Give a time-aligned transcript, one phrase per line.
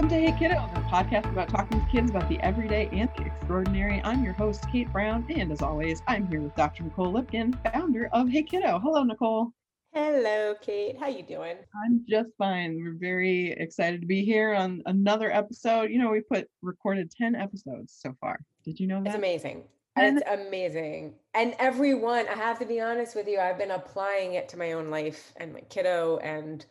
[0.00, 3.26] Welcome to Hey Kiddo, the podcast about talking to kids about the everyday and the
[3.26, 4.00] extraordinary.
[4.02, 6.84] I'm your host, Kate Brown, and as always, I'm here with Dr.
[6.84, 8.78] Nicole Lipkin, founder of Hey Kiddo.
[8.78, 9.52] Hello, Nicole.
[9.92, 10.96] Hello, Kate.
[10.98, 11.56] How you doing?
[11.84, 12.80] I'm just fine.
[12.82, 15.90] We're very excited to be here on another episode.
[15.90, 18.40] You know, we put recorded 10 episodes so far.
[18.64, 19.08] Did you know that?
[19.08, 19.64] It's amazing.
[19.98, 21.12] It's amazing.
[21.34, 24.72] And everyone, I have to be honest with you, I've been applying it to my
[24.72, 26.64] own life and my kiddo and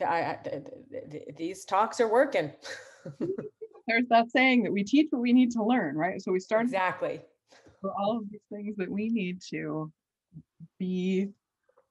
[0.00, 0.38] I, I,
[1.36, 2.52] these talks are working.
[3.88, 6.20] There's that saying that we teach what we need to learn, right?
[6.22, 7.20] So we start exactly
[7.80, 9.92] for all of these things that we need to
[10.78, 11.28] be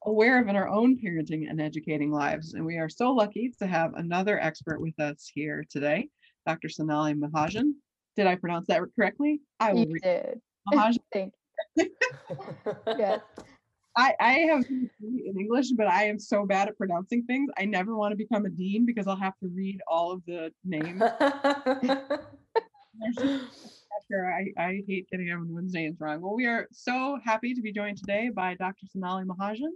[0.06, 2.54] aware of in our own parenting and educating lives.
[2.54, 6.10] And we are so lucky to have another expert with us here today,
[6.48, 6.70] Dr.
[6.70, 7.74] Sonali Mahajan.
[8.16, 9.42] Did I pronounce that correctly?
[9.60, 10.42] I will you read did.
[10.74, 10.98] Mahajan.
[11.14, 11.34] Thank
[11.76, 11.90] you.
[12.98, 13.22] yes.
[13.96, 14.90] I, I have in
[15.38, 17.52] English, but I am so bad at pronouncing things.
[17.58, 20.52] I never want to become a dean because I'll have to read all of the
[20.64, 21.02] names.
[24.14, 26.22] I, I hate getting everyone's names wrong.
[26.22, 28.86] Well, we are so happy to be joined today by Dr.
[28.88, 29.72] Sonali Mahajan.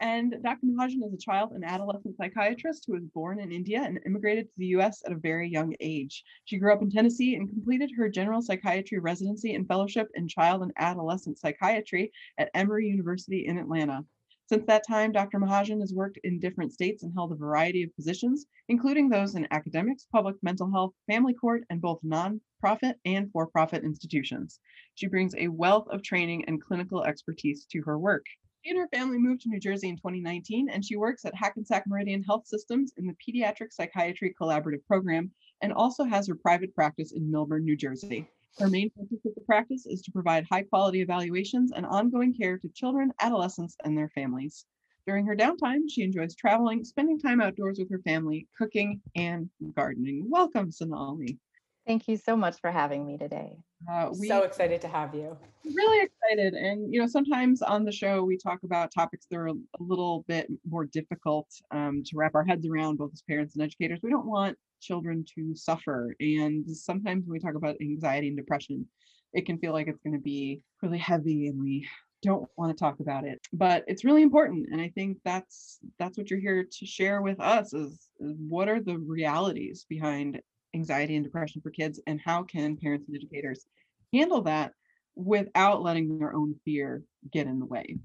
[0.00, 0.66] And Dr.
[0.66, 4.54] Mahajan is a child and adolescent psychiatrist who was born in India and immigrated to
[4.58, 6.24] the US at a very young age.
[6.46, 10.62] She grew up in Tennessee and completed her general psychiatry residency and fellowship in child
[10.62, 14.04] and adolescent psychiatry at Emory University in Atlanta.
[14.46, 15.38] Since that time, Dr.
[15.38, 19.48] Mahajan has worked in different states and held a variety of positions, including those in
[19.52, 24.60] academics, public mental health, family court, and both nonprofit and for profit institutions.
[24.96, 28.26] She brings a wealth of training and clinical expertise to her work.
[28.64, 31.86] She and her family moved to New Jersey in 2019, and she works at Hackensack
[31.86, 37.12] Meridian Health Systems in the Pediatric Psychiatry Collaborative Program and also has her private practice
[37.12, 38.26] in Millburn, New Jersey.
[38.58, 42.56] Her main focus of the practice is to provide high quality evaluations and ongoing care
[42.56, 44.64] to children, adolescents, and their families.
[45.06, 50.30] During her downtime, she enjoys traveling, spending time outdoors with her family, cooking, and gardening.
[50.30, 51.38] Welcome, Sonali.
[51.86, 53.58] Thank you so much for having me today.
[53.90, 55.36] Uh, we so excited to have you.
[55.64, 56.54] Really excited.
[56.54, 60.24] And, you know, sometimes on the show, we talk about topics that are a little
[60.26, 64.00] bit more difficult um, to wrap our heads around, both as parents and educators.
[64.02, 66.14] We don't want children to suffer.
[66.20, 68.86] And sometimes when we talk about anxiety and depression,
[69.34, 71.86] it can feel like it's going to be really heavy and we
[72.22, 76.16] don't want to talk about it but it's really important and i think that's that's
[76.16, 80.40] what you're here to share with us is, is what are the realities behind
[80.74, 83.66] anxiety and depression for kids and how can parents and educators
[84.12, 84.72] handle that
[85.16, 87.98] without letting their own fear get in the way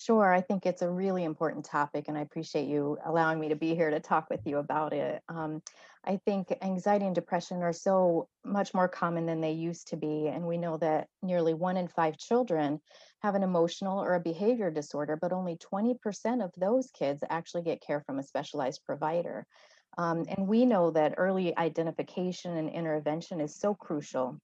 [0.00, 3.56] Sure, I think it's a really important topic, and I appreciate you allowing me to
[3.56, 5.20] be here to talk with you about it.
[5.28, 5.60] Um,
[6.04, 10.28] I think anxiety and depression are so much more common than they used to be,
[10.28, 12.80] and we know that nearly one in five children
[13.22, 17.82] have an emotional or a behavior disorder, but only 20% of those kids actually get
[17.82, 19.48] care from a specialized provider.
[19.98, 24.40] Um, and we know that early identification and intervention is so crucial,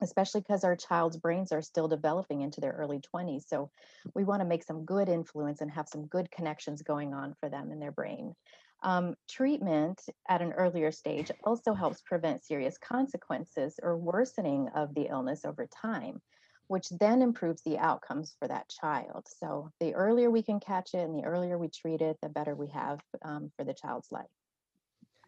[0.00, 3.46] especially because our child's brains are still developing into their early 20s.
[3.46, 3.70] So
[4.14, 7.50] we want to make some good influence and have some good connections going on for
[7.50, 8.34] them in their brain.
[8.82, 15.08] Um, treatment at an earlier stage also helps prevent serious consequences or worsening of the
[15.10, 16.22] illness over time,
[16.68, 19.26] which then improves the outcomes for that child.
[19.40, 22.54] So the earlier we can catch it and the earlier we treat it, the better
[22.54, 24.26] we have um, for the child's life.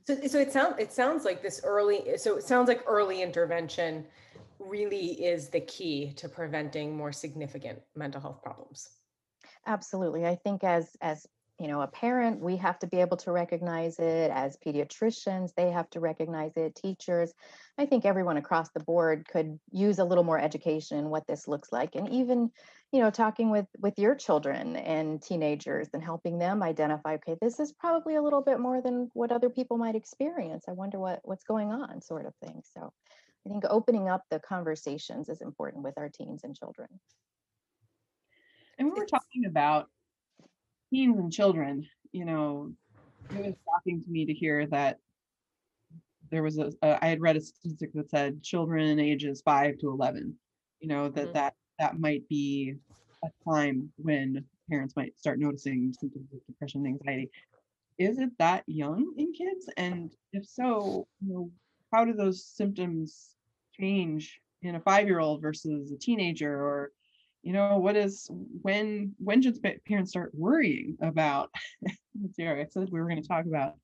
[0.08, 2.16] So, so it sounds it sounds like this early.
[2.16, 4.06] So it sounds like early intervention
[4.58, 8.88] really is the key to preventing more significant mental health problems.
[9.66, 11.26] Absolutely, I think as as
[11.58, 15.70] you know a parent we have to be able to recognize it as pediatricians they
[15.70, 17.32] have to recognize it teachers.
[17.76, 21.48] I think everyone across the board could use a little more education in what this
[21.48, 22.50] looks like and even
[22.92, 27.58] you know talking with with your children and teenagers and helping them identify okay this
[27.58, 30.64] is probably a little bit more than what other people might experience.
[30.68, 32.62] I wonder what what's going on sort of thing.
[32.74, 32.92] So
[33.46, 36.88] i think opening up the conversations is important with our teens and children.
[38.78, 39.88] And when we're talking about
[40.90, 42.72] teens and children you know
[43.30, 44.98] it was shocking to me to hear that
[46.30, 49.90] there was a, a I had read a statistic that said children ages 5 to
[49.90, 50.34] 11
[50.80, 51.32] you know that mm-hmm.
[51.34, 52.76] that that might be
[53.24, 57.30] a time when parents might start noticing symptoms of depression and anxiety.
[57.98, 59.68] Is it that young in kids?
[59.76, 61.50] And if so, you know,
[61.92, 63.30] how do those symptoms
[63.78, 66.92] change in a five-year-old versus a teenager or
[67.42, 68.28] you know what is
[68.62, 71.50] when when should parents start worrying about
[71.86, 73.74] i said we were going to talk about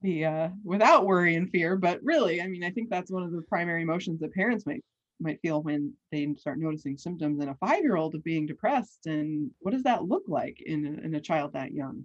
[0.00, 3.32] the uh without worry and fear but really i mean i think that's one of
[3.32, 4.82] the primary emotions that parents might
[5.22, 9.72] might feel when they start noticing symptoms in a five-year-old of being depressed and what
[9.72, 12.04] does that look like in a, in a child that young?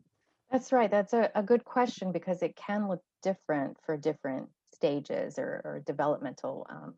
[0.52, 5.40] That's right that's a, a good question because it can look different for different stages
[5.40, 6.94] or, or developmental um,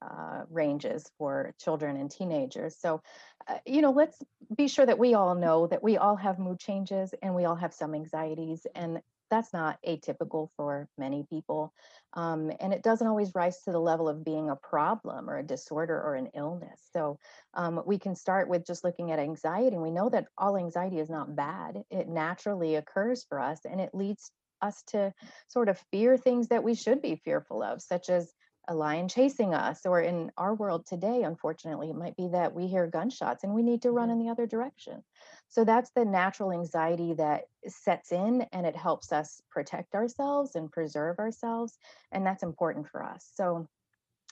[0.00, 2.76] uh, ranges for children and teenagers.
[2.78, 3.02] So,
[3.48, 4.18] uh, you know, let's
[4.56, 7.56] be sure that we all know that we all have mood changes and we all
[7.56, 8.66] have some anxieties.
[8.74, 9.00] And
[9.30, 11.72] that's not atypical for many people.
[12.12, 15.42] Um, and it doesn't always rise to the level of being a problem or a
[15.46, 16.80] disorder or an illness.
[16.92, 17.18] So
[17.54, 19.74] um, we can start with just looking at anxiety.
[19.74, 23.80] And we know that all anxiety is not bad, it naturally occurs for us and
[23.80, 24.30] it leads
[24.60, 25.12] us to
[25.48, 28.32] sort of fear things that we should be fearful of, such as
[28.68, 32.68] a lion chasing us, or in our world today, unfortunately, it might be that we
[32.68, 34.10] hear gunshots and we need to run Mhm.
[34.10, 35.04] in the other direction.
[35.48, 40.70] So that's the natural anxiety that sets in and it helps us protect ourselves and
[40.70, 41.78] preserve ourselves.
[42.12, 43.30] And that's important for us.
[43.34, 43.68] So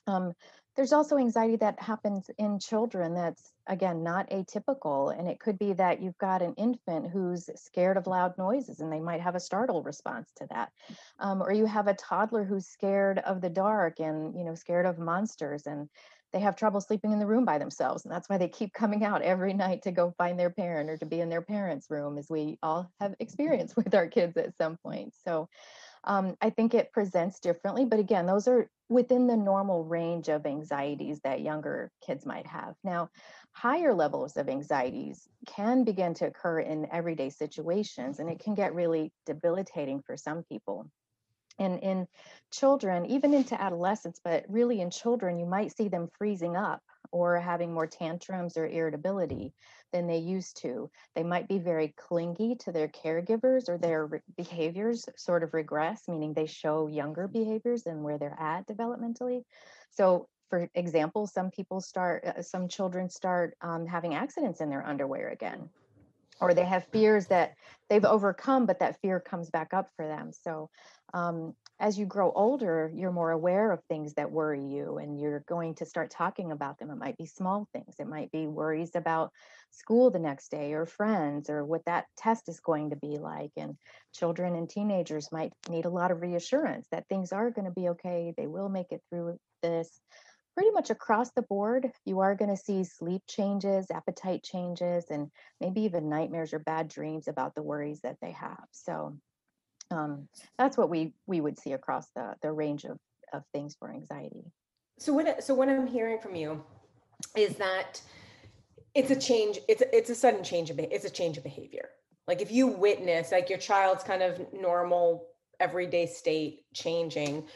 [0.07, 0.35] um,
[0.81, 5.15] there's also anxiety that happens in children that's, again, not atypical.
[5.15, 8.91] And it could be that you've got an infant who's scared of loud noises and
[8.91, 10.73] they might have a startle response to that.
[11.19, 14.87] Um, or you have a toddler who's scared of the dark and, you know, scared
[14.87, 15.87] of monsters and
[16.33, 18.07] they have trouble sleeping in the room by themselves.
[18.07, 20.97] And that's why they keep coming out every night to go find their parent or
[20.97, 24.57] to be in their parents' room, as we all have experienced with our kids at
[24.57, 25.13] some point.
[25.27, 25.51] So
[26.05, 30.47] um, I think it presents differently, but again, those are within the normal range of
[30.47, 32.75] anxieties that younger kids might have.
[32.83, 33.11] Now,
[33.53, 38.75] higher levels of anxieties can begin to occur in everyday situations, and it can get
[38.75, 40.91] really debilitating for some people.
[41.59, 42.09] And in
[42.51, 46.83] children, even into adolescence, but really in children, you might see them freezing up
[47.13, 49.53] or having more tantrums or irritability
[49.93, 50.91] than they used to.
[51.15, 56.03] They might be very clingy to their caregivers or their re- behaviors sort of regress,
[56.09, 59.43] meaning they show younger behaviors than where they're at developmentally.
[59.91, 64.87] So, for example, some people start, uh, some children start um, having accidents in their
[64.87, 65.71] underwear again,
[66.41, 67.55] or they have fears that
[67.89, 70.33] they've overcome, but that fear comes back up for them.
[70.33, 70.71] So,
[71.15, 75.43] um, as you grow older, you're more aware of things that worry you and you're
[75.49, 76.91] going to start talking about them.
[76.91, 79.33] It might be small things, it might be worries about
[79.71, 83.53] school the next day or friends or what that test is going to be like.
[83.57, 83.77] And
[84.15, 87.89] children and teenagers might need a lot of reassurance that things are going to be
[87.89, 89.89] okay, they will make it through this.
[90.55, 95.31] Pretty much across the board, you are going to see sleep changes, appetite changes, and
[95.61, 98.65] maybe even nightmares or bad dreams about the worries that they have.
[98.73, 99.17] So,
[99.91, 100.29] um,
[100.59, 102.99] that's what we we would see across the the range of
[103.33, 104.45] of things for anxiety.
[104.99, 106.63] So what so what I'm hearing from you
[107.37, 108.01] is that
[108.95, 109.59] it's a change.
[109.69, 111.91] It's a, it's a sudden change of it's a change of behavior.
[112.27, 115.27] Like if you witness like your child's kind of normal
[115.59, 117.47] everyday state changing,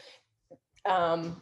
[0.85, 1.41] um,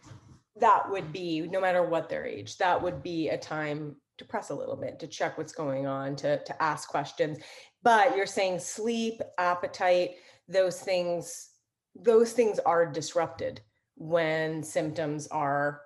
[0.59, 2.57] that would be no matter what their age.
[2.57, 6.15] That would be a time to press a little bit to check what's going on
[6.17, 7.37] to to ask questions.
[7.81, 10.11] But you're saying sleep, appetite,
[10.47, 11.49] those things
[11.95, 13.61] those things are disrupted
[13.95, 15.81] when symptoms are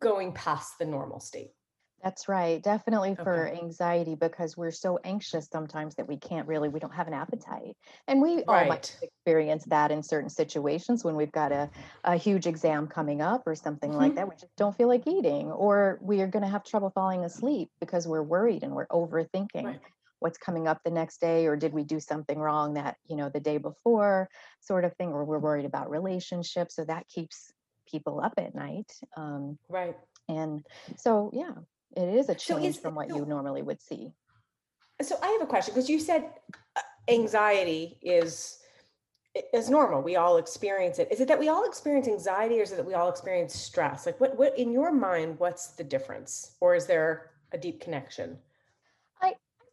[0.00, 1.52] going past the normal state.
[2.02, 2.62] That's right.
[2.62, 3.52] Definitely for Okay.
[3.52, 7.76] anxiety because we're so anxious sometimes that we can't really, we don't have an appetite.
[8.06, 11.68] And we all might experience that in certain situations when we've got a,
[12.04, 14.14] a huge exam coming up or something like Mhm.
[14.14, 14.28] that.
[14.28, 17.68] We just don't feel like eating, or we are going to have trouble falling asleep
[17.80, 19.80] because we're worried and we're overthinking Right.
[20.20, 23.28] What's coming up the next day, or did we do something wrong that, you know,
[23.28, 24.28] the day before,
[24.60, 26.76] sort of thing, or we're worried about relationships.
[26.76, 27.52] So that keeps
[27.90, 28.92] people up at night.
[29.16, 29.96] Um, Right.
[30.28, 30.64] and
[30.96, 31.52] so, yeah,
[31.96, 34.12] it is a So change is from what so- you normally would see.
[35.00, 36.28] So I have a question because you said
[36.74, 38.58] uh, anxiety is
[39.52, 40.02] is normal.
[40.02, 41.06] We all experience it.
[41.12, 44.06] Is it that we all experience anxiety or is it that we all experience stress?
[44.06, 46.56] Like what what in your mind what's the difference?
[46.60, 48.38] Or is there a deep connection?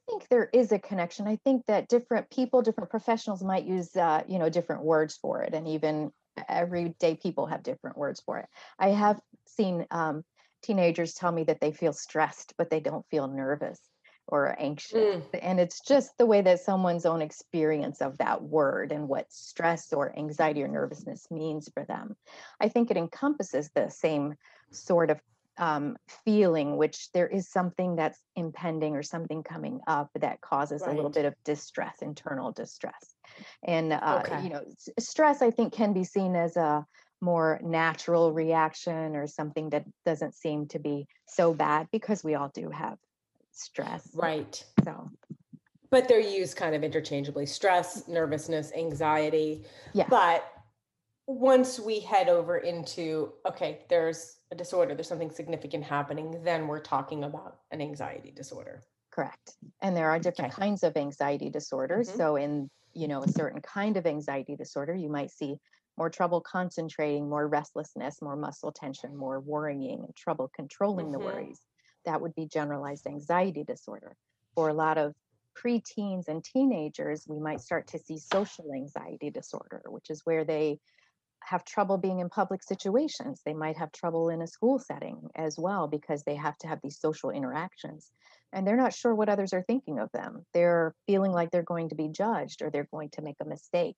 [0.08, 1.28] I think there is a connection.
[1.28, 5.42] I think that different people, different professionals might use, uh, you know, different words for
[5.42, 6.12] it, and even
[6.48, 8.46] everyday people have different words for it.
[8.78, 10.24] I have seen um,
[10.62, 13.80] teenagers tell me that they feel stressed, but they don't feel nervous
[14.28, 18.92] or anxious, Mm, and it's just the way that someone's own experience of that word
[18.92, 22.16] and what stress or anxiety or nervousness means for them.
[22.60, 24.36] I think it encompasses the same
[24.72, 25.20] sort of
[25.58, 30.92] um, feeling, which there is something that's impending or something coming up that causes a
[30.92, 33.16] little bit of distress, internal distress.
[33.64, 34.44] And, uh, Okay.
[34.44, 34.64] you know,
[35.00, 36.86] stress, I think, can be seen as a
[37.22, 42.52] more natural reaction or something that doesn't seem to be so bad because we all
[42.54, 42.98] do have
[43.52, 44.10] stress.
[44.14, 44.64] right.
[44.84, 45.10] So,
[45.90, 47.46] But they're used kind of interchangeably.
[47.46, 49.64] Stress, nervousness, anxiety.
[49.94, 50.08] yeah.
[50.10, 50.46] But
[51.28, 56.80] once we head over into okay, there's a disorder, there's something significant happening, then we're
[56.82, 58.86] talking about an anxiety disorder.
[59.12, 59.58] Correct.
[59.82, 60.52] And there are different Okay.
[60.52, 62.10] kinds of anxiety disorders.
[62.10, 62.16] Mhm.
[62.16, 65.58] So in, you know, a certain kind of anxiety disorder, you might see
[65.98, 71.20] more trouble concentrating, more restlessness, more muscle tension, more worrying, and trouble controlling the Mhm.
[71.20, 71.66] worries.
[72.04, 74.18] That would be generalized anxiety disorder.
[74.56, 75.16] For a lot of
[75.58, 80.80] preteens and teenagers, we might start to see social anxiety disorder, which is where they
[81.46, 83.42] have trouble being in public situations.
[83.46, 86.80] They might have trouble in a school setting as well because they have to have
[86.82, 88.12] these social interactions
[88.56, 90.46] and they're not sure what others are thinking of them.
[90.54, 93.98] They're feeling like they're going to be judged or they're going to make a mistake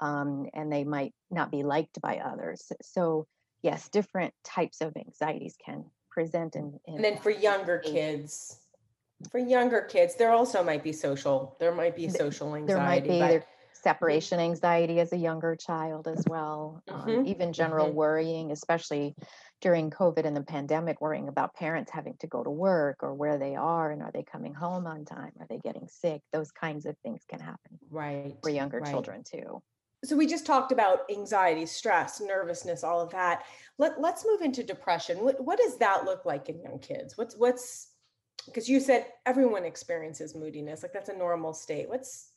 [0.00, 2.72] um, and they might not be liked by others.
[2.82, 3.26] So,
[3.62, 6.80] yes, different types of anxieties can present in.
[6.86, 8.58] in And then for younger kids,
[9.30, 13.38] for younger kids, there also might be social, there might be social there might anxiety,
[13.38, 13.44] be
[13.82, 16.82] separation anxiety as a younger child as well.
[16.88, 17.94] Um, Mhm, even general mhm.
[17.94, 19.14] worrying, especially
[19.60, 23.38] during COVID and the pandemic, worrying about parents having to go to work or where
[23.38, 25.32] they are and are they coming home on time?
[25.40, 26.22] Are they getting sick?
[26.32, 28.36] Those kinds of things can happen right.
[28.42, 28.90] for younger right.
[28.90, 29.62] children too.
[30.02, 33.44] So we just talked about anxiety, stress, nervousness, all of that.
[33.76, 35.18] Let, let's move into depression.
[35.20, 37.18] What, what does that look like in young kids?
[37.18, 37.88] What's, what's,
[38.46, 41.86] because you said everyone experiences moodiness, like that's a normal state.
[41.86, 42.32] What's,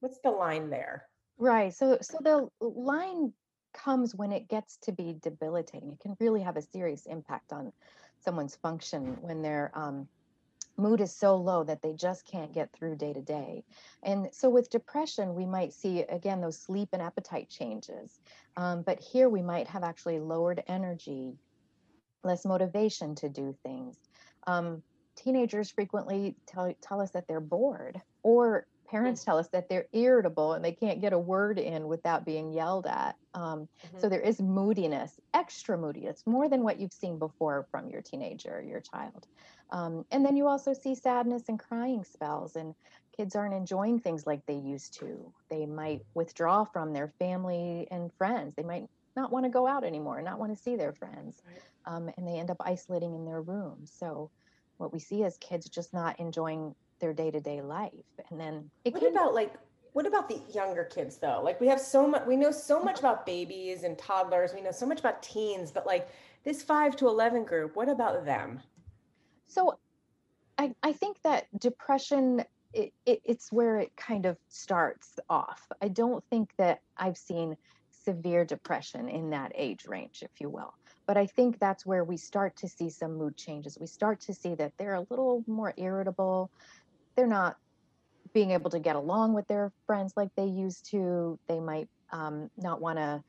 [0.00, 1.06] what's the line there?
[1.38, 1.74] Right.
[1.74, 3.32] So so the line
[3.72, 5.92] comes when it gets to be debilitating.
[5.92, 7.72] It can really have a serious impact on
[8.24, 10.08] someone's function when their um,
[10.78, 13.64] mood is so low that they just can't get through day to day.
[14.02, 18.20] And so with depression, we might see again those sleep and appetite changes.
[18.56, 21.34] Um, but here we might have actually lowered energy,
[22.24, 23.96] less motivation to do things.
[24.46, 24.82] Um,
[25.16, 30.54] teenagers frequently tell, tell us that they're bored or parents tell us that they're irritable
[30.54, 34.40] and they can't get a word in without being yelled at um, so there is
[34.40, 39.26] moodiness extra moodiness more than what you've seen before from your teenager or your child.
[39.70, 42.74] Um, and then you also see sadness and crying spells and
[43.16, 45.32] kids aren't enjoying things like they used to.
[45.50, 48.54] They might withdraw from their family and friends.
[48.56, 51.62] They might not want to go out anymore not want to see their friends Right.
[51.86, 53.80] um, and they end up isolating in their room.
[53.84, 54.30] So
[54.78, 57.92] what we see is kids just not enjoying their day-to-day life
[58.30, 59.54] and then it What can about like,
[59.92, 61.40] what about the younger kids though?
[61.42, 64.52] Like we have so much, we know so much about babies and toddlers.
[64.54, 66.08] We know so much about teens, but like
[66.44, 68.60] this five to 11 group, what about them?
[69.46, 69.78] So
[70.58, 75.66] I, I think that depression it, it, it's where it kind of starts off.
[75.80, 77.56] I don't think that I've seen
[77.90, 80.74] severe depression in that age range, if you will.
[81.06, 83.78] But I think that's where we start to see some mood changes.
[83.80, 86.50] We start to see that they're a little more irritable.
[87.16, 87.56] They're not
[88.32, 91.38] being able to get along with their friends like they used to.
[91.48, 93.22] They might um, not want to,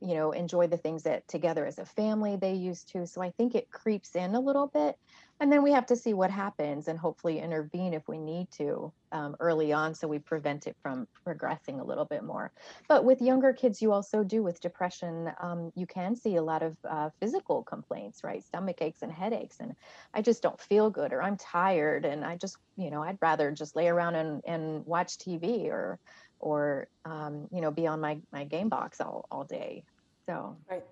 [0.00, 3.06] you know, enjoy the things that together as a family they used to.
[3.06, 4.96] So I think it creeps in a little bit.
[5.40, 8.92] And then we have to see what happens and hopefully intervene if we need to
[9.12, 12.50] um, early on so we prevent it from progressing a little bit more.
[12.88, 16.62] But with younger kids, you also do with depression, um, you can see a lot
[16.62, 18.42] of uh, physical complaints, right?
[18.42, 19.58] Stomach aches and headaches.
[19.60, 19.76] And
[20.12, 23.52] I just don't feel good or I'm tired and I just, you know, I'd rather
[23.52, 26.00] just lay around and, and watch TV or,
[26.40, 29.84] or, um, you know, be on my, my game box all, all day.
[30.26, 30.84] So, Right.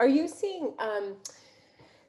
[0.00, 1.16] Are you seeing, um,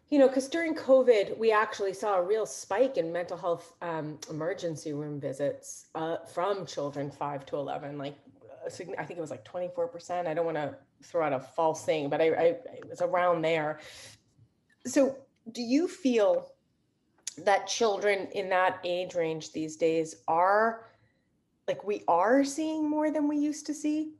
[0.10, 4.20] you know, because during COVID, we actually saw a real spike in mental health um,
[4.30, 7.98] emergency room visits uh, from children five to 11.
[7.98, 8.16] Like,
[8.66, 10.28] I think it was like 24%.
[10.28, 13.42] I don't want to throw out a false thing, but I, I it was around
[13.42, 13.80] there.
[14.86, 15.18] So,
[15.52, 16.52] do you feel
[17.40, 20.86] that children in that age range these days are
[21.68, 24.14] like we are seeing more than we used to see?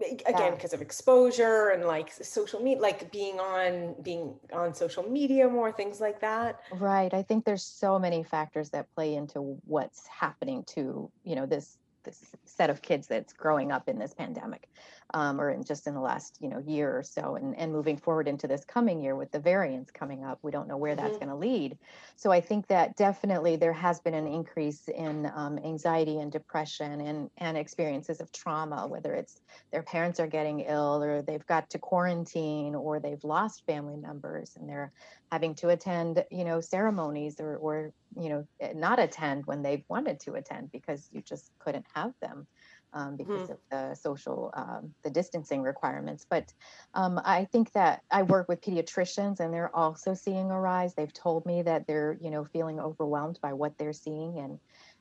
[0.00, 0.50] Again Yeah.
[0.54, 5.72] because of exposure and like social media like being on being on social media more
[5.72, 7.12] things like that Right.
[7.12, 11.78] I think there's so many factors that play into what's happening to, you know, this
[12.04, 14.68] this set of kids that's growing up in this pandemic,
[15.14, 17.96] um, or in just in the last, you know, year or so, and and moving
[17.98, 20.38] forward into this coming year with the variants coming up.
[20.42, 21.18] We don't know where that's Mhm.
[21.18, 21.78] going to lead.
[22.16, 27.00] So I think that definitely there has been an increase in um, anxiety and depression
[27.00, 29.40] and and experiences of trauma, whether it's
[29.72, 34.56] their parents are getting ill or they've got to quarantine or they've lost family members
[34.56, 34.92] and they're
[35.30, 39.84] having to attend you know ceremonies or or you know eh, not attend when they've
[39.88, 42.46] wanted to attend because you just couldn't have them
[42.92, 46.26] um, because of the social um, the distancing requirements.
[46.28, 46.52] But
[46.94, 50.94] um, i think that i work with pediatricians and they're also seeing a rise.
[50.94, 54.58] They've told me that they're you know feeling overwhelmed by what they're seeing and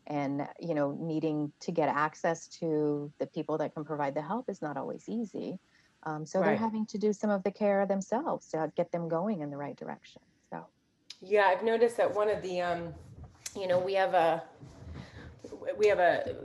[0.08, 4.50] and you know needing to get access to the people that can provide the help
[4.50, 5.60] is not always easy.
[6.04, 9.42] Um, so they're having to do some of the care themselves to get them going
[9.42, 10.22] in the right direction.
[11.21, 12.93] Yeah i've noticed that one of the um
[13.55, 14.43] you know we have a
[15.77, 16.36] we have a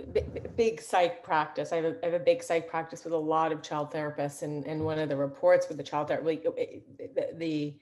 [0.56, 1.72] big psych practice.
[1.72, 4.42] I have a, I have a big psych practice with a lot of child therapists,
[4.42, 6.40] and and one of the reports with the child therapy,
[6.98, 7.74] the, the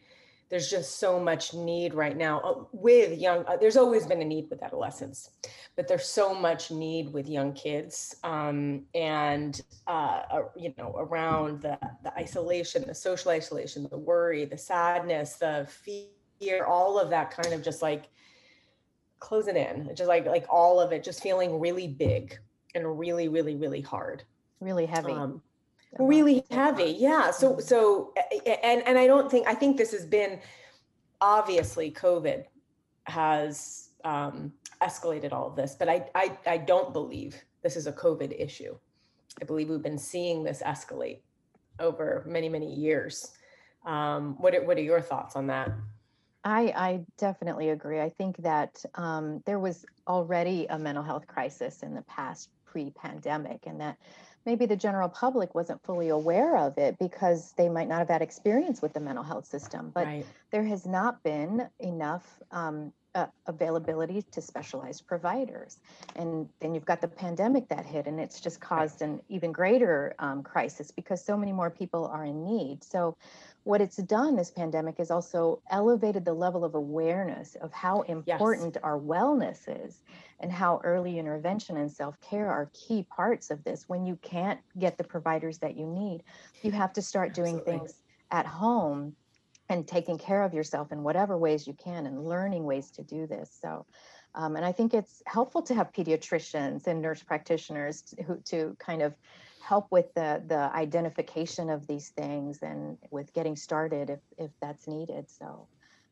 [0.48, 3.44] there's just so much need right now uh, with young.
[3.46, 5.30] Uh, there's always been a need with adolescents,
[5.76, 10.22] but there's so much need with young kids, um, and uh,
[10.56, 16.06] you know around the the isolation, the social isolation, the worry, the sadness, the fear,
[16.64, 18.08] all of that kind of just like
[19.18, 22.38] closing in, just like like all of it, just feeling really big
[22.74, 24.24] and really, really, really hard.
[24.60, 25.12] Really heavy.
[25.12, 25.42] Um,
[25.98, 27.30] really heavy, yeah.
[27.30, 28.12] So so
[28.46, 30.40] and and I don't think I think this has been
[31.20, 32.44] obviously COVID
[33.04, 37.92] has um, escalated all of this, but I, I I don't believe this is a
[37.92, 38.76] COVID issue.
[39.40, 41.20] I believe we've been seeing this escalate
[41.78, 43.32] over many many years.
[43.86, 45.70] Um, what are, what are your thoughts on that?
[46.44, 48.00] I, I definitely agree.
[48.00, 52.90] I think that um, there was already a mental health crisis in the past pre
[52.90, 53.98] pandemic, and that
[54.46, 58.22] maybe the general public wasn't fully aware of it because they might not have had
[58.22, 59.90] experience with the mental health system.
[59.94, 60.26] But right.
[60.50, 65.78] there has not been enough um, uh, availability to specialized providers.
[66.16, 70.14] And then you've got the pandemic that hit, and it's just caused an even greater
[70.18, 72.84] um, crisis because so many more people are in need.
[72.84, 73.16] So
[73.64, 78.74] what it's done this pandemic is also elevated the level of awareness of how important
[78.74, 78.82] yes.
[78.82, 80.02] our wellness is
[80.40, 84.96] and how early intervention and self-care are key parts of this when you can't get
[84.96, 86.22] the providers that you need
[86.62, 87.78] you have to start doing Absolutely.
[87.78, 87.94] things
[88.30, 89.14] at home
[89.68, 93.26] and taking care of yourself in whatever ways you can and learning ways to do
[93.26, 93.84] this so
[94.34, 98.74] um, and i think it's helpful to have pediatricians and nurse practitioners to, who to
[98.78, 99.14] kind of
[99.60, 104.86] help with the the identification of these things and with getting started if if that's
[104.86, 105.30] needed.
[105.30, 105.68] So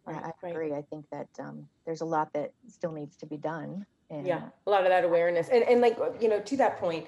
[0.06, 0.52] right, I, I right.
[0.52, 0.74] agree.
[0.74, 3.86] I think that um, there's a lot that still needs to be done.
[4.10, 7.06] And, yeah, a lot of that awareness and and like you know to that point,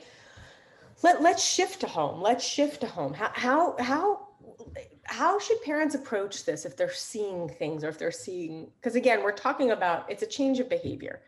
[1.03, 2.21] let let's shift to home.
[2.21, 3.15] Let's shift to home.
[3.15, 4.29] How how how
[5.05, 9.23] how should parents approach this if they're seeing things or if they're seeing because again
[9.23, 11.21] we're talking about it's a change of behavior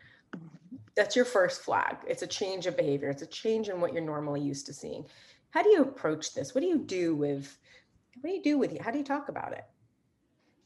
[0.95, 1.97] that's your first flag.
[2.07, 3.09] It's a change of behavior.
[3.09, 5.05] It's a change in what you're normally used to seeing.
[5.51, 6.53] How do you approach this?
[6.53, 7.57] What do you do with
[8.21, 8.79] what do you do with you?
[8.81, 9.65] How do you talk about it?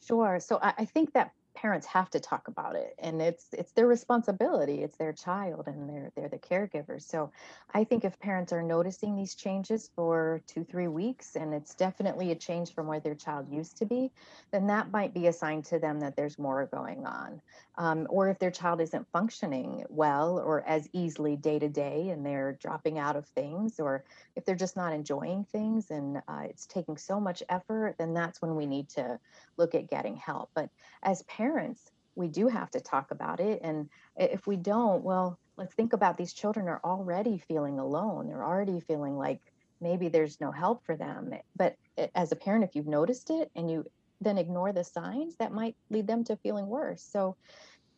[0.05, 0.39] Sure.
[0.39, 3.87] So I, I think that parents have to talk about it and it's it's their
[3.87, 7.31] responsibility it's their child and they're they're the caregivers so
[7.73, 12.29] i think if parents are noticing these changes for two three weeks and it's definitely
[12.29, 14.11] a change from where their child used to be
[14.51, 17.41] then that might be a sign to them that there's more going on
[17.77, 22.25] um, or if their child isn't functioning well or as easily day to day and
[22.25, 24.03] they're dropping out of things or
[24.35, 28.41] if they're just not enjoying things and uh, it's taking so much effort then that's
[28.41, 29.19] when we need to
[29.57, 30.69] look at getting help but
[31.03, 33.61] as parents, we do have to talk about it.
[33.63, 38.27] And if we don't, well, let's think about these children are already feeling alone.
[38.27, 39.39] They're already feeling like
[39.79, 41.31] maybe there's no help for them.
[41.55, 41.75] But
[42.15, 43.85] as a parent, if you've noticed it and you
[44.21, 47.03] then ignore the signs, that might lead them to feeling worse.
[47.03, 47.36] So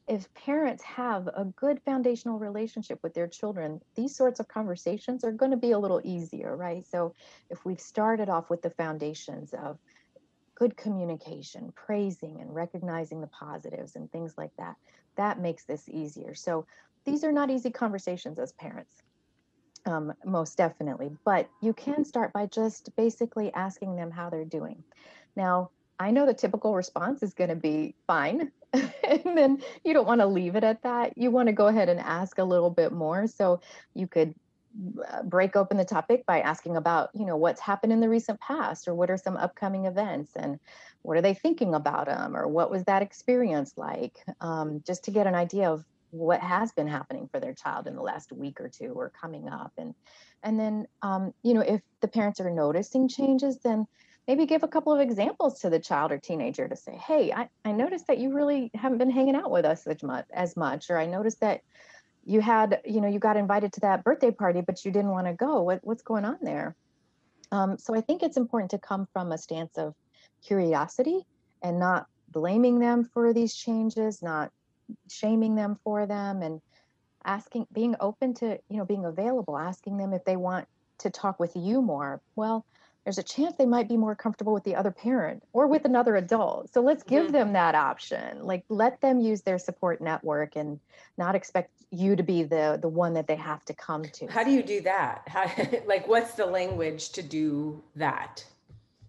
[0.07, 5.31] if parents have a good foundational relationship with their children, these sorts of conversations are
[5.31, 6.85] going to be a little easier, right?
[6.87, 7.13] So
[7.49, 9.77] if we've started off with the foundations of
[10.59, 14.75] good communication, praising and recognizing the positives and things like that.
[15.15, 16.35] That makes this easier.
[16.35, 16.65] So
[17.05, 18.93] these are not easy conversations as parents,
[19.85, 24.83] um, most definitely, but you can start by just basically asking them how they're doing.
[25.37, 28.51] Now, I know the typical response is going to be fine.
[28.73, 31.17] and then you don't want to leave it at that.
[31.17, 33.27] You want to go ahead and ask a little bit more.
[33.27, 33.59] So
[33.93, 34.33] you could
[35.11, 38.39] uh, break open the topic by asking about you know what's happened in the recent
[38.39, 40.59] past or what are some upcoming events and
[41.01, 45.11] what are they thinking about them or what was that experience like um, just to
[45.11, 48.61] get an idea of what has been happening for their child in the last week
[48.61, 49.95] or two or coming up and
[50.43, 53.87] and then um, you know if the parents are noticing changes then
[54.29, 57.49] maybe give a couple of examples to the child or teenager to say hey i,
[57.65, 60.91] I noticed that you really haven't been hanging out with us as much as much
[60.91, 61.61] or i noticed that
[62.25, 65.25] you had you know you got invited to that birthday party but you didn't want
[65.25, 65.63] to go.
[65.63, 66.75] What, what's going on there?
[67.51, 69.95] Um, so i think it's important to come from a stance of
[70.45, 71.25] curiosity
[71.63, 74.51] and not blaming them for these changes not
[75.09, 76.61] shaming them for them and
[77.25, 80.67] asking being open to you know being available asking them if they want
[80.99, 82.21] to talk with you more.
[82.35, 82.65] Well
[83.03, 86.15] there's a chance they might be more comfortable with the other parent or with another
[86.15, 86.71] adult.
[86.73, 87.33] So let's give mm-hmm.
[87.33, 88.43] them that option.
[88.43, 90.79] Like let them use their support network and
[91.17, 94.27] not expect you to be the the one that they have to come to.
[94.27, 95.23] How do you do that?
[95.27, 95.51] How,
[95.87, 98.43] like what's the language to do that?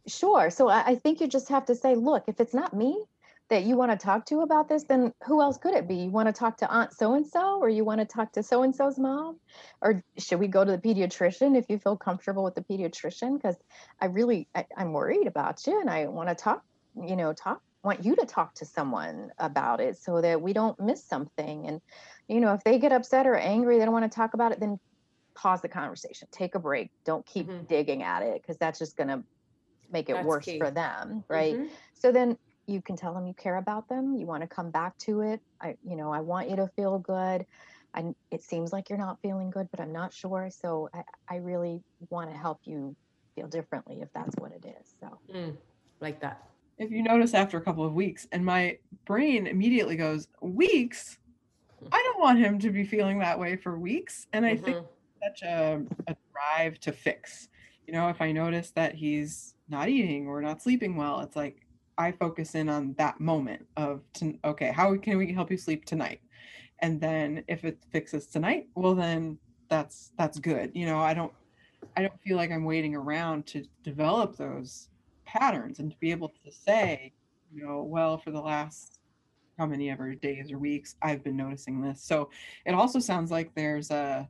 [0.07, 0.51] Sure.
[0.51, 3.05] So I, I think you just have to say, look, if it's not me,
[3.51, 5.97] that you want to talk to about this, then who else could it be?
[5.97, 8.43] You want to talk to Aunt so and so, or you want to talk to
[8.43, 9.41] so and so's mom?
[9.83, 13.37] Or should we go to the pediatrician if you feel comfortable with the pediatrician?
[13.37, 13.57] Because
[14.01, 16.63] I really, I, I'm worried about you and I want to talk,
[16.95, 20.79] you know, talk, want you to talk to someone about it so that we don't
[20.79, 21.67] miss something.
[21.67, 21.81] And,
[22.29, 24.61] you know, if they get upset or angry, they don't want to talk about it,
[24.61, 24.79] then
[25.37, 27.67] pause the conversation, take a break, don't keep Mhm.
[27.69, 29.25] digging at it because that's just going to
[29.91, 30.59] make it That's worse key.
[30.59, 31.57] for them, right?
[31.57, 31.71] Mhm.
[31.95, 32.37] So then
[32.67, 35.41] you can tell them you care about them, you want to come back to it.
[35.61, 37.45] I, you know, I want you to feel good.
[37.95, 40.49] and it seems like you're not feeling good, but I'm not sure.
[40.51, 42.95] So I, I really want to help you
[43.35, 44.95] feel differently if that's what it is.
[45.01, 45.57] So Mm,
[46.01, 46.43] like that.
[46.79, 51.19] if you notice after a couple of weeks and my brain immediately goes weeks
[51.93, 54.85] i don't want him to be feeling that way for weeks and i think Mhm.
[55.23, 57.49] such a, a drive to fix
[57.87, 61.67] you know if i notice that he's not eating or not sleeping well it's like
[62.01, 65.85] i focus in on that moment of to, okay how can we help you sleep
[65.85, 66.21] tonight?
[66.83, 71.33] And then if it fixes tonight well then that's that's good you know i don't
[71.97, 74.89] i don't feel like i'm waiting around to develop those
[75.27, 77.13] patterns and to be able to say
[77.53, 79.01] you know well for the last
[79.59, 82.03] how many ever days or weeks i've been noticing this.
[82.03, 82.31] So
[82.65, 84.27] it also sounds like there's a,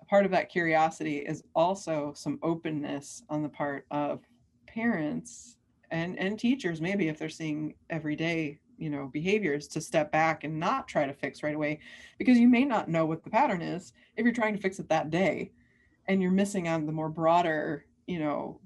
[0.00, 4.20] a part of that curiosity is also some openness on the part of
[4.66, 5.58] parents
[5.92, 10.58] and and teachers maybe if they're seeing everyday you know behaviors to step back and
[10.58, 11.78] not try to fix right away
[12.18, 14.88] because you may not know what the pattern is if you're trying to fix it
[14.88, 15.52] that day
[16.08, 18.58] and you're missing on the more broader you know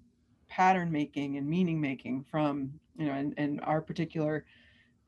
[0.48, 4.46] pattern making and meaning making from you know and, and our particular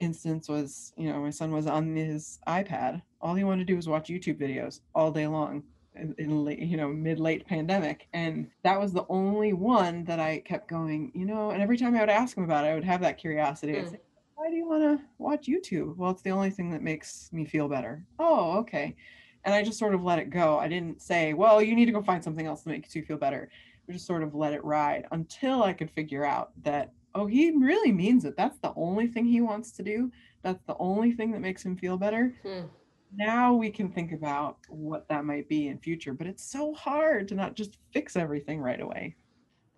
[0.01, 3.01] instance was you know my son was on his ipad.
[3.21, 5.63] All he wanted to do was watch youtube videos all day long
[5.99, 10.21] in, in late, you know mid late pandemic and that was the only one that
[10.21, 12.75] i kept going you know and every time i would ask him about it i
[12.75, 13.73] would have that curiosity.
[13.73, 13.91] Mm.
[13.91, 14.01] say,
[14.35, 15.97] why do you want to watch youtube?
[15.97, 18.05] Well it's the only thing that makes me feel better.
[18.19, 18.97] Oh okay.
[19.45, 20.59] And i just sort of let it go.
[20.59, 23.19] I didn't say well you need to go find something else that makes you feel
[23.19, 23.51] better.
[23.89, 27.51] I just sort of let it ride until i could figure out that oh he
[27.51, 28.37] really means it.
[28.37, 30.13] That's the only thing he wants to do.
[30.43, 32.35] That's the only thing that makes him feel better.
[32.43, 32.67] Hmm.
[33.12, 37.29] Now we can think about what that might be in future but it's so hard
[37.29, 39.16] to not just fix everything right away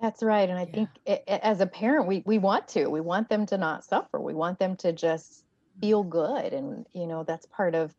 [0.01, 0.49] that's right.
[0.49, 0.73] And I Yeah.
[0.75, 3.85] think i i- as a parent, we, we want to, we want them to not
[3.85, 4.19] suffer.
[4.21, 5.45] We want them to just
[5.81, 6.53] feel good.
[6.53, 7.95] And, you know, that's part of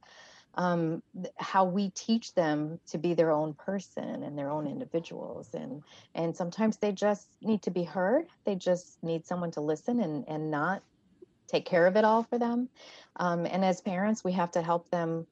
[0.55, 1.03] um,
[1.37, 5.53] how we teach them to be their own person and their own individuals.
[5.53, 5.83] And,
[6.15, 8.27] and sometimes they just need to be heard.
[8.45, 10.83] They just need someone to listen and, and not
[11.51, 12.69] take care of it all for them.
[13.17, 15.27] Um, and as parents, we have to help them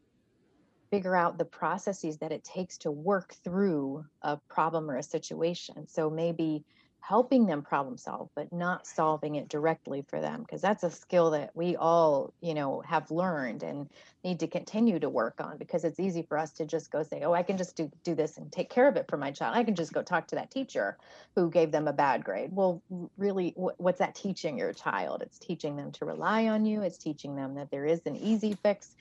[0.91, 5.87] figure out the processes that it takes to work through a problem or a situation.
[5.87, 6.65] So maybe
[7.01, 11.31] helping them problem solve, but not solving it directly for them, because that's a skill
[11.31, 13.89] that we all, you know, have learned and
[14.23, 17.21] need to continue to work on because it's easy for us to just go say,
[17.23, 19.55] oh, I can just do, do this and take care of it for my child.
[19.55, 20.97] I can just go talk to that teacher
[21.35, 22.51] who gave them a bad grade.
[22.53, 22.81] Well,
[23.17, 25.21] really, wh- what's that teaching your child?
[25.21, 26.81] It's teaching them to rely on you.
[26.81, 28.95] It's teaching them that there is an easy fix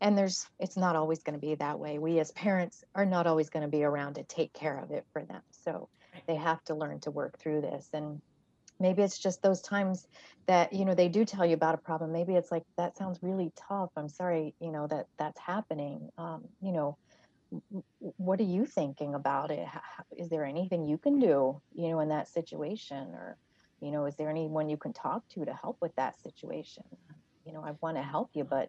[0.00, 3.26] and there's it's not always going to be that way we as parents are not
[3.26, 5.88] always going to be around to take care of it for them so
[6.26, 8.20] they have to learn to work through this and
[8.80, 10.06] maybe it's just those times
[10.46, 13.18] that you know they do tell you about a problem maybe it's like that sounds
[13.22, 16.08] really tough i'm sorry you know that that's happening.
[16.18, 16.96] Um, you know
[18.16, 19.60] what are you thinking about it?
[19.60, 19.82] H-
[20.20, 22.96] h- there anything you can do you know in that situation?
[23.14, 23.36] Or
[23.80, 26.84] you know is there anyone you can talk to to help with that situation?
[27.44, 28.68] You know i want to help you but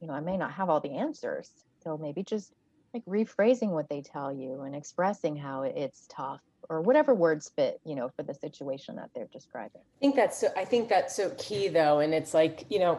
[0.00, 1.50] you know, I may not have all the answers.
[1.82, 2.52] So maybe just
[2.92, 7.80] like rephrasing what they tell you and expressing how it's tough or whatever words fit,
[7.84, 9.80] you know, for the situation that they're describing.
[9.80, 12.00] I think that's so, I think that's so key though.
[12.00, 12.98] And it's like, you know,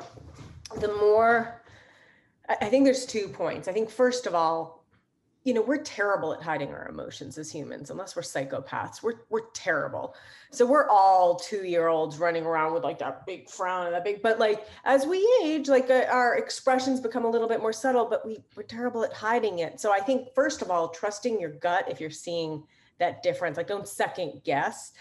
[0.80, 1.62] the more,
[2.48, 3.68] I, think there's two points.
[3.68, 4.86] I think first of all,
[5.46, 9.04] you know, we're terrible at hiding our emotions as humans, unless we're psychopaths.
[9.04, 10.16] We're we're terrible.
[10.50, 14.04] So we're all two year olds running around with like that big frown and that
[14.04, 14.24] big.
[14.24, 18.06] But like as we age, like uh, our expressions become a little bit more subtle.
[18.06, 19.80] But we we're terrible at hiding it.
[19.80, 22.64] So I think first of all, trusting your gut if you're seeing
[23.00, 23.58] that difference.
[23.58, 24.94] Like don't second guess,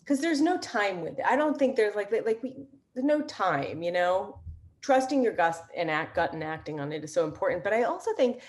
[0.00, 1.24] because there's no time with it.
[1.28, 2.54] I don't think there's like like we
[2.94, 3.82] there's no time.
[3.82, 4.40] You know,
[4.80, 7.64] trusting your gut and act gut and acting on it is so important.
[7.64, 8.42] But I also think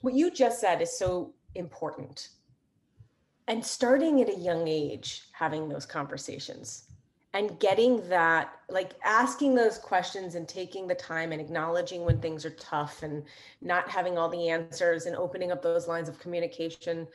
[0.00, 2.28] what you just said is so important.
[3.48, 6.84] And starting at a young age, having those conversations
[7.34, 12.44] and getting that, like asking those questions and taking the time and acknowledging when things
[12.44, 13.24] are tough and
[13.60, 17.06] not having all the answers and opening up those lines of communication,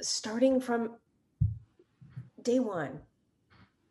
[0.00, 0.96] starting from
[2.42, 3.00] day one.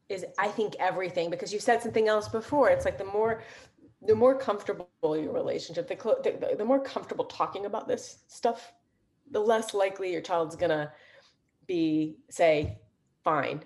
[0.10, 2.70] is I think everything because you said something else before.
[2.70, 3.44] It's like the more
[4.02, 8.72] the more comfortable your relationship, the, clo- the, the more comfortable talking about this stuff,
[9.32, 10.92] the less likely your child's gonna
[11.68, 12.78] be say
[13.24, 13.64] fine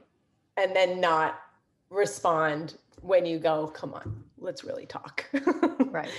[0.58, 1.42] and then not
[1.90, 5.26] respond when you go come on let's really talk
[5.92, 6.10] Right.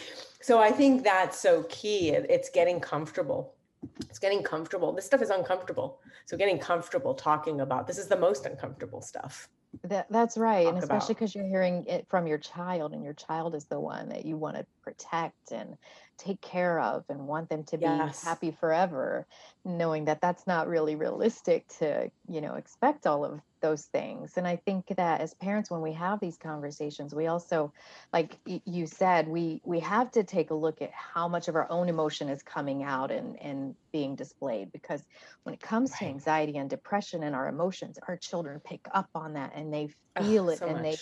[0.41, 3.55] so i think that's so key it's getting comfortable
[4.01, 4.93] it's getting comfortable.
[4.93, 6.01] This stuff is uncomfortable.
[6.27, 9.49] So getting comfortable talking about this is the most uncomfortable stuff.
[9.85, 10.67] That, that's right.
[10.67, 14.09] And especially because you're hearing it from your child, and your child is the one
[14.09, 15.77] that you want to protect and
[16.21, 18.23] take care of and want them to be Yes.
[18.23, 19.27] happy forever,
[19.65, 24.37] knowing that that's not really realistic to, you know, expect all of those things.
[24.37, 27.73] And I think that as parents, when we have these conversations, we also,
[28.13, 31.71] like you said, we we have to take a look at how much of our
[31.71, 35.05] own emotion is coming out and and being displayed because
[35.43, 39.35] when it comes to anxiety and depression and our emotions, our children pick up on
[39.35, 40.99] that and they feel it so and they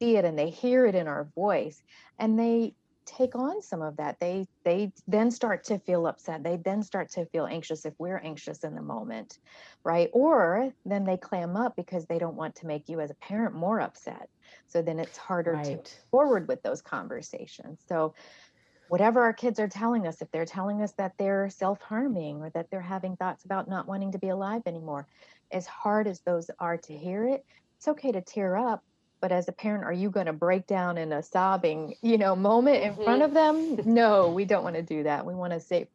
[0.00, 1.82] see it and they hear it in our voice
[2.18, 2.74] and they
[3.06, 7.10] take on some of that they they then start to feel upset they then start
[7.10, 9.38] to feel anxious if we're anxious in the moment
[9.84, 13.14] right or then they clam up because they don't want to make you as a
[13.14, 14.28] parent more upset
[14.66, 17.80] so then it's harder to forward with those conversations.
[17.88, 18.14] So,
[18.88, 22.50] whatever our kids are telling us, if they're telling us that they're self harming or
[22.50, 25.06] that they're having thoughts about not wanting to be alive anymore,
[25.50, 27.44] as hard as those are to hear it,
[27.76, 28.82] it's okay to tear up.
[29.20, 32.36] But as a parent, are you going to break down in a sobbing, you know,
[32.36, 33.36] moment in front mm-hmm.
[33.36, 33.94] of them?
[33.94, 35.24] No, we don't want to do that.
[35.24, 35.88] We want to save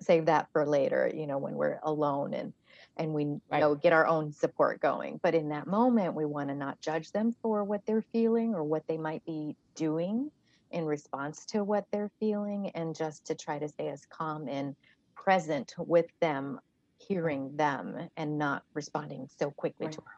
[0.00, 2.52] save that for later, you know, when we're alone and
[2.96, 3.60] and we Right.
[3.60, 5.18] know get our own support going.
[5.22, 8.62] But in that moment, we want to not judge them for what they're feeling or
[8.64, 10.30] what they might be doing
[10.70, 14.76] in response to what they're feeling and just to try to stay as calm and
[15.16, 16.60] present with them
[16.98, 19.94] hearing them and not responding so quickly Right.
[19.94, 20.17] to our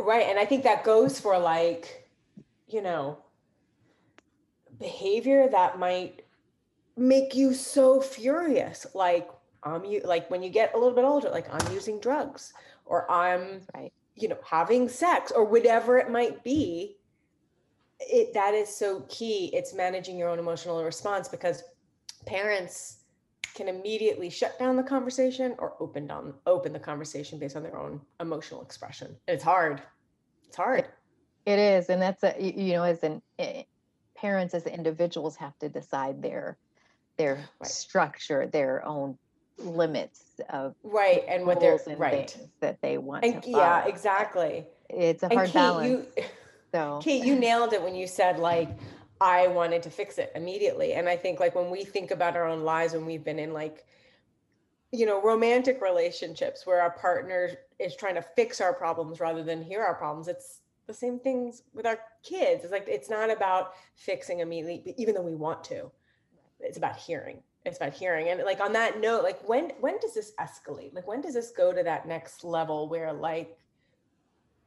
[0.00, 2.08] right and i think that goes for like
[2.68, 3.18] you know
[4.78, 6.22] behavior that might
[6.96, 8.86] make you so furious.
[8.94, 9.28] Like
[9.62, 12.54] i'm you like when you get a little bit older like i'm using drugs
[12.86, 13.92] or i'm right.
[14.16, 16.96] you know having sex or whatever it might be.
[18.00, 19.50] It that is so key.
[19.52, 21.62] It's managing your own emotional response because
[22.26, 22.99] parents
[23.54, 27.76] can immediately shut down the conversation or open down open the conversation based on their
[27.76, 29.08] own emotional expression.
[29.28, 29.82] And it's hard.
[30.46, 30.86] It's hard.
[31.46, 31.88] It is.
[31.88, 33.62] And that's a you know as an eh,
[34.16, 36.58] parents as individuals have to decide their
[37.16, 37.70] their Right.
[37.70, 39.18] structure their own
[39.58, 42.34] limits of right and what they're and right.
[42.60, 44.66] that they want and to yeah exactly.
[44.88, 46.24] It's a and hard kate balance you
[46.74, 48.70] so Kate, you nailed it when you said like
[49.20, 50.94] I wanted to fix it immediately.
[50.94, 53.52] And I think like when we think about our own lives when we've been in
[53.52, 53.84] like
[54.92, 59.62] you know romantic relationships where our partner is trying to fix our problems rather than
[59.62, 62.64] hear our problems, it's the same things with our kids.
[62.64, 65.90] It's like it's not about fixing immediately even though we want to.
[66.60, 67.42] It's about hearing.
[67.64, 68.28] It's about hearing.
[68.28, 70.94] And like on that note, like when when does this escalate?
[70.94, 73.56] Like when does this go to that next level where like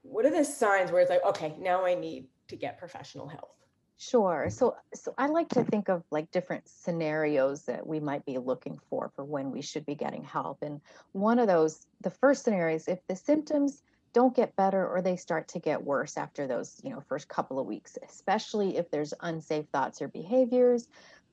[0.04, 3.56] what are the signs where it's like okay now i need to get professional help
[3.98, 4.50] Sure.
[4.50, 8.78] So, so I like to think of like different scenarios that we might be looking
[8.90, 10.62] for for when we should be getting help.
[10.62, 10.82] And
[11.14, 15.16] one of those, the first scenario is if the symptoms don't get better or they
[15.16, 19.14] start to get worse after those, you know, first couple of weeks, especially if there's
[19.22, 20.88] unsafe thoughts or behaviors,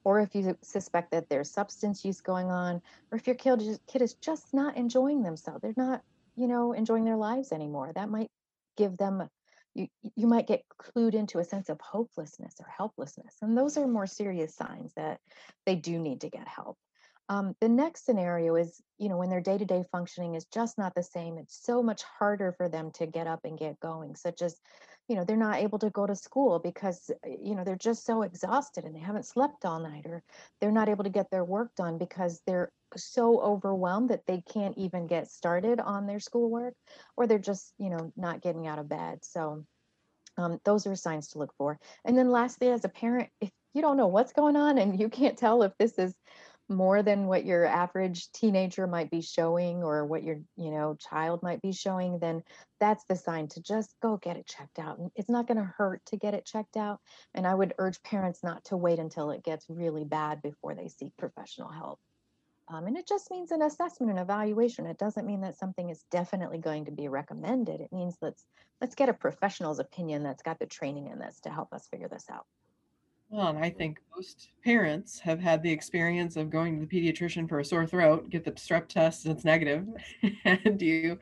[0.05, 4.01] or if you suspect that there's substance use going on, or if your kid, kid
[4.01, 6.03] is just not enjoying themselves, they're not,
[6.37, 7.93] you know, enjoying their lives anymore.
[7.95, 8.31] That might
[8.77, 9.29] give them
[9.75, 13.87] you you might get clued into a sense of hopelessness or helplessness and those are
[13.87, 15.21] more serious signs that
[15.67, 16.77] they do need to get help.
[17.29, 21.03] Um, the next scenario is you know when their day-to-day functioning is just not the
[21.03, 24.57] same it's so much harder for them to get up and get going such as
[25.11, 28.07] you know they're not able to go to school because uh, you know they're just
[28.07, 30.23] so exhausted and they haven't slept all night or
[30.61, 34.79] they're not able to get their work done because they're so overwhelmed that they can't
[34.79, 36.75] even get started on their schoolwork
[37.17, 39.19] or they're just you know not getting out of bed.
[39.25, 39.65] So
[40.37, 41.77] um, those are signs to look for.
[42.05, 45.09] And then lastly as a parent if you don't know what's going on and you
[45.09, 46.15] can't tell if this is
[46.71, 51.43] more than what your average teenager might be showing or what your you know child
[51.43, 52.43] might be showing then
[52.79, 56.01] that's the sign to just go get it checked out it's not going to hurt
[56.07, 57.01] to get it checked out
[57.35, 60.89] and i would urge parents not to wait until it gets really bad before they
[60.89, 61.99] seek professional help
[62.73, 64.87] um, and it just means an assessment and evaluation.
[64.87, 67.81] It doesn't mean that something is definitely going to be recommended.
[67.81, 68.47] It means let's
[68.81, 72.09] let's get a professional's opinion that's got the training in this to help us figure
[72.09, 72.47] this out.
[73.31, 77.49] Well, and I think most parents have had the experience of going to the pediatrician
[77.49, 79.87] for a sore throat, get the strep test, and it's negative,
[80.45, 81.17] and you,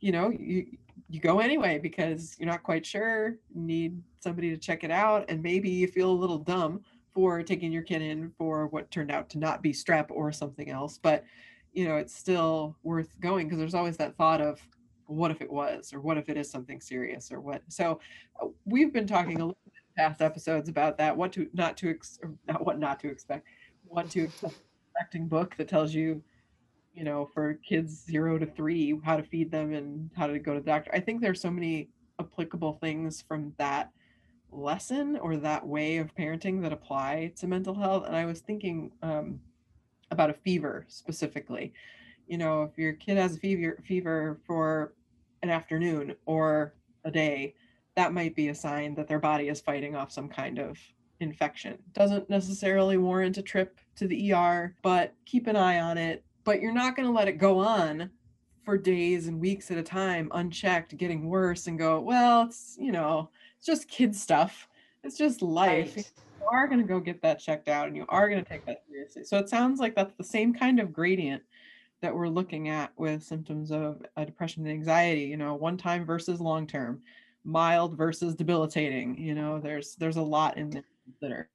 [0.00, 0.66] you know, you
[1.08, 5.42] you go anyway because you're not quite sure, need somebody to check it out, and
[5.42, 6.82] maybe you feel a little dumb
[7.14, 10.70] for taking your kid in for what turned out to not be strep or something
[10.70, 10.98] else.
[11.02, 11.24] But
[11.72, 14.60] you know, it's still worth going because there's always that thought of
[15.06, 17.62] what if it was, or what if it is something serious, or what.
[17.68, 18.00] So
[18.42, 19.58] uh, we've been talking a little
[19.96, 23.46] past episodes about that, what to not to ex- not what not to expect,
[23.84, 26.22] what to expecting book that tells you
[26.96, 30.54] you know, for kids zero to three, how to feed them and how to go
[30.54, 30.90] to the doctor.
[30.94, 33.90] I think there's so many applicable things from that
[34.50, 38.06] lesson or that way of parenting that apply to mental health.
[38.06, 39.38] And I was thinking um,
[40.10, 41.74] about a fever specifically.
[42.26, 44.94] You know, if your kid has a fever fever for
[45.42, 47.54] an afternoon or a day,
[47.96, 50.78] that might be a sign that their body is fighting off some kind of
[51.20, 51.78] infection.
[51.94, 56.22] Doesn't necessarily warrant a trip to the ER, but keep an eye on it.
[56.44, 58.10] But you're not going to let it go on
[58.64, 62.90] for days and weeks at a time unchecked getting worse and go well it's you
[62.90, 64.68] know it's just kid stuff.
[65.02, 65.96] It's just life.
[65.96, 66.12] Right.
[66.40, 68.66] you are going to go get that checked out and you are going to take
[68.66, 69.24] that seriously.
[69.24, 71.42] So it sounds like that's the same kind of gradient
[72.02, 76.04] that we're looking at with symptoms of uh, depression and anxiety you know one time
[76.04, 77.00] versus long term
[77.46, 81.48] mild versus debilitating you know there's there's a lot in there consider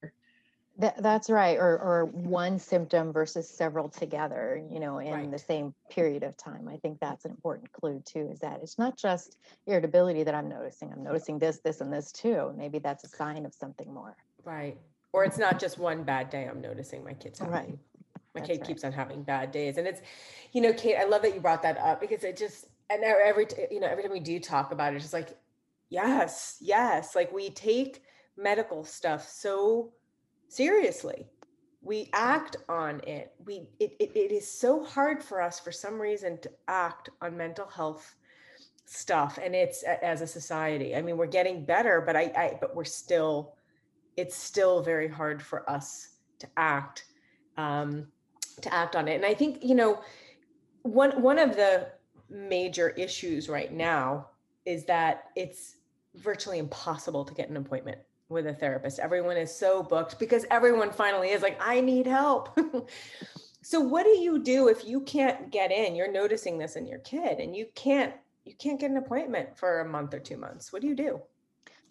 [0.77, 1.58] That, that's right.
[1.58, 6.67] Or, or one symptom versus several together, you know, in the same period of time.
[6.67, 10.47] I think that's an important clue too, is that it's not just irritability that I'm
[10.47, 10.91] noticing.
[10.91, 12.54] I'm noticing this, this, and this too.
[12.58, 14.15] Maybe that's a sign of something more.
[14.45, 14.77] Right.
[15.12, 17.54] Or it's not just one bad day I'm noticing my kids having.
[17.54, 17.69] Right.
[18.34, 18.67] My That's kid right.
[18.67, 19.77] keeps on having bad days.
[19.77, 20.01] And it's,
[20.54, 23.45] you know, Kate, I love that you brought that up because it just, and every,
[23.69, 25.38] you know, every time we do talk about it, it's just like,
[25.91, 27.15] yes, yes.
[27.15, 28.01] Like we take
[28.36, 29.91] medical stuff so
[30.47, 31.27] seriously.
[31.84, 33.34] We act on it.
[33.45, 37.38] We, it, it, it is so hard for us for some reason to act on
[37.38, 38.15] mental health
[38.86, 39.38] stuff.
[39.43, 42.84] And it's as a society, I mean, we're getting better, but I, I, but we're
[42.84, 43.54] still,
[44.17, 47.06] it's still very hard for us to act
[47.58, 48.08] um,
[48.62, 50.01] to act on it and i think you know
[50.84, 51.88] one one of the
[52.30, 54.27] major issues right now
[54.65, 55.77] is that it's
[56.15, 60.91] virtually impossible to get an appointment with a therapist everyone is so booked because everyone
[60.91, 62.58] finally is like i need help
[63.62, 67.00] so what do you do if you can't get in you're noticing this in your
[67.00, 68.13] kid and you can't
[68.45, 71.21] you can't get an appointment for a month or two months what do you do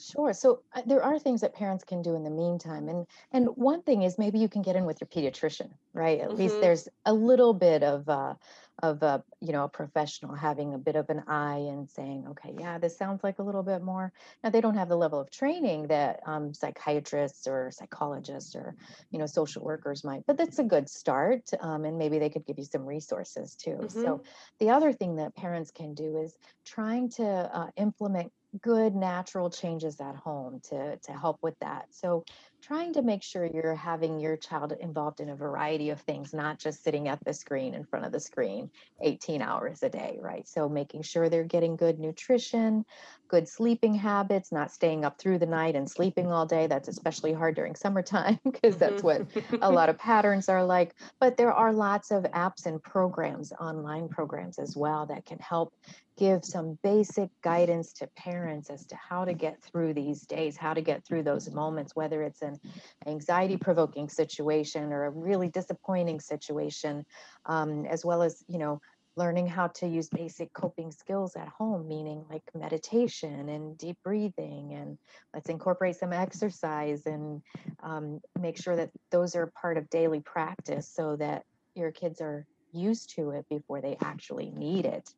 [0.00, 0.32] Sure.
[0.32, 3.82] So uh, there are things that parents can do in the meantime, and and one
[3.82, 6.20] thing is maybe you can get in with your pediatrician, right?
[6.20, 6.60] At least Mhm.
[6.62, 8.34] there's a little bit of uh,
[8.82, 12.54] of a you know a professional having a bit of an eye and saying, okay,
[12.58, 14.12] yeah, this sounds like a little bit more.
[14.42, 18.74] Now they don't have the level of training that um, psychiatrists or psychologists or
[19.10, 22.46] you know social workers might, but that's a good start, um, and maybe they could
[22.46, 23.88] give you some resources too.
[23.88, 24.22] So
[24.58, 30.00] the other thing that parents can do is trying to uh, implement good natural changes
[30.00, 32.24] at home to to help with that so
[32.60, 36.58] trying to make sure you're having your child involved in a variety of things not
[36.58, 38.70] just sitting at the screen in front of the screen
[39.00, 40.46] 18 hours a day right?
[40.48, 42.84] So making sure they're getting good nutrition
[43.30, 46.66] good sleeping habits not staying up through the night and sleeping all day.
[46.66, 48.78] That's especially hard during summertime because mm-hmm.
[48.78, 49.22] that's what
[49.62, 50.94] a lot of patterns are like.
[51.20, 55.72] But there are lots of apps and programs online programs as well that can help
[56.20, 60.74] give some basic guidance to parents as to how to get through these days how
[60.74, 62.60] to get through those moments whether it's an
[63.06, 67.06] anxiety provoking situation or a really disappointing situation
[67.46, 68.78] um, as well as you know
[69.16, 74.74] learning how to use basic coping skills at home meaning like meditation and deep breathing
[74.74, 74.98] and
[75.32, 77.40] let's incorporate some exercise and
[77.82, 82.44] um, make sure that those are part of daily practice so that your kids are
[82.72, 85.08] used to it before they actually need it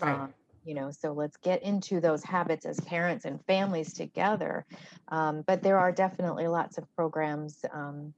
[0.00, 0.20] Right.
[0.20, 0.34] um,
[0.70, 4.64] you know so let's get into those habits as parents and families together
[5.08, 8.14] um, but there are definitely lots of programs um,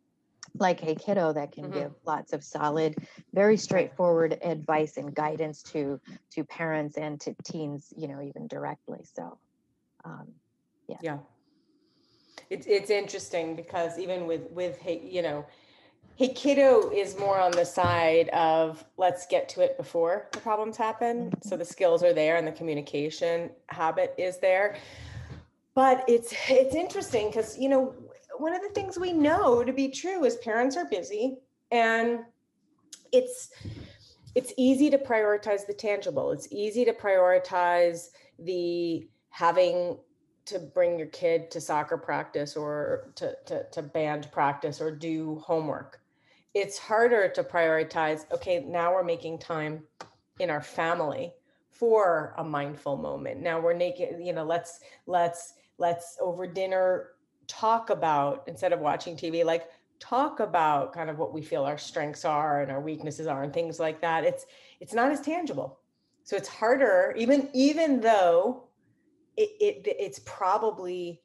[0.58, 1.72] like hey kiddo that can Mhm.
[1.72, 2.94] give lots of solid
[3.32, 5.98] very straightforward advice and guidance to
[6.30, 9.38] to parents and to teens you know even directly so
[10.04, 10.28] um,
[11.00, 11.18] Yeah.
[12.50, 15.46] It's it's interesting because even with with hey, you know,
[16.16, 20.76] hey kiddo is more on the side of let's get to it before the problems
[20.76, 21.32] happen.
[21.42, 24.76] So the skills are there and the communication habit is there.
[25.74, 27.94] But it's it's interesting because you know
[28.38, 31.38] one of the things we know to be true is parents are busy
[31.70, 32.20] and
[33.12, 33.50] it's
[34.34, 36.30] it's easy to prioritize the tangible.
[36.32, 38.08] It's easy to prioritize
[38.38, 39.98] the having
[40.44, 45.40] to bring your kid to soccer practice or to, to, to band practice or do
[45.44, 46.01] homework.
[46.54, 49.84] It's harder to prioritize, okay, now we're making time
[50.38, 51.32] in our family
[51.70, 53.40] for a mindful moment.
[53.40, 57.08] Now we're naked, you know, let's let's let's over dinner
[57.48, 61.78] talk about instead of watching TV, like talk about kind of what we feel our
[61.78, 64.24] strengths are and our weaknesses are and things like that.
[64.24, 64.46] It's
[64.80, 65.78] it's not as tangible.
[66.24, 68.64] So it's harder, even even though
[69.36, 71.22] it, it it's probably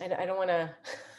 [0.00, 0.70] I don't want to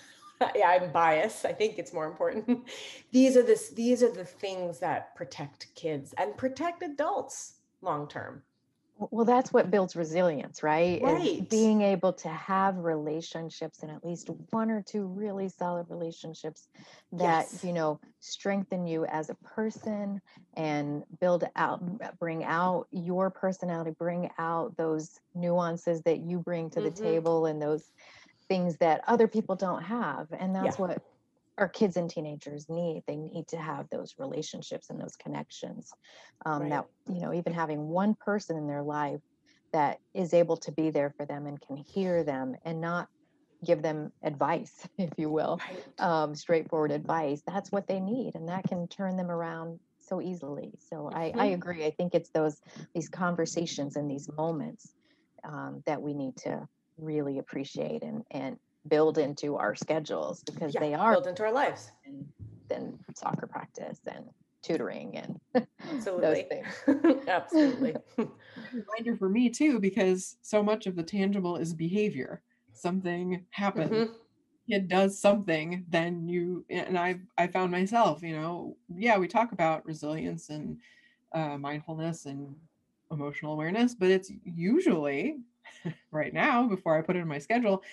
[0.56, 1.46] yeah, I'm biased.
[1.46, 2.68] I think it's more important.
[3.12, 8.44] these are this these are the things that protect kids and protect adults long term.
[9.12, 11.02] Well, that's what builds resilience, right?
[11.02, 11.50] Is Right.
[11.50, 16.68] being able to have relationships and at least one or two really solid relationships
[17.12, 17.64] that, Yes.
[17.64, 20.22] you know, strengthen you as a person
[20.56, 21.82] and build out,
[22.20, 27.02] bring out your personality, bring out those nuances that you bring to the Mhm.
[27.02, 27.92] table and those
[28.54, 30.28] things that other people don't have.
[30.38, 30.82] And that's Yeah.
[30.86, 31.02] what
[31.58, 33.04] our kids and teenagers need.
[33.08, 35.92] They need to have those relationships and those connections
[36.46, 36.70] um, Right.
[36.70, 39.20] that you know even having one person in their life
[39.72, 43.08] that is able to be there for them and can hear them and not
[43.66, 45.84] give them advice if you will Right.
[46.00, 50.74] um, straightforward advice that's what they need and that can turn them around so easily
[50.80, 51.54] so I, I Mhm.
[51.54, 52.60] agree i think it's those
[52.94, 54.94] these conversations and these moments
[55.44, 56.68] um, that we need to
[56.98, 61.52] really appreciate and and build into our schedules because yeah, they are built into our
[61.54, 61.92] lives.
[62.06, 62.34] than,
[62.70, 64.26] than soccer practice and
[64.62, 65.38] tutoring and
[65.90, 66.64] Absolutely.
[67.28, 67.96] Absolutely.
[68.72, 72.42] Reminder for me too, because so much of the tangible is behavior.
[72.74, 74.16] Something happens, Mhm.
[74.70, 79.52] kid does something, then you and I I found myself, you know, yeah, we talk
[79.52, 80.80] about resilience and
[81.34, 82.56] uh, mindfulness and
[83.12, 85.40] emotional awareness, but it's usually
[86.12, 87.84] right now before I put it in my schedule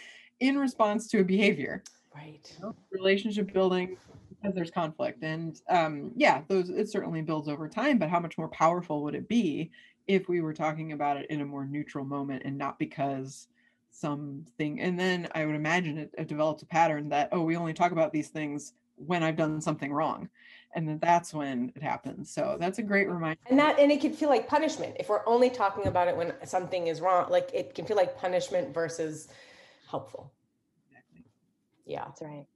[0.41, 1.83] in response to a behavior.
[2.15, 2.53] Right.
[2.57, 3.97] you know, relationship building
[4.41, 8.39] because there's conflict and um yeah those it certainly builds over time but how much
[8.39, 9.71] more powerful would it be
[10.07, 13.49] if we were talking about it in a more neutral moment and not because
[13.91, 17.73] something and then i would imagine it, it develops a pattern that oh we only
[17.75, 18.73] talk about these things
[19.07, 20.29] when i've done something wrong
[20.75, 23.17] and then that's when it happens so that's a great mm-hmm.
[23.17, 26.17] reminder And that and it can feel like punishment if we're only talking about it
[26.17, 27.31] when something is wrong.
[27.31, 29.29] Like it can feel like punishment versus
[29.89, 30.33] helpful.
[31.87, 32.05] Yeah.
[32.05, 32.47] that's right